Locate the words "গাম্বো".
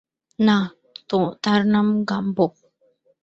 2.03-2.45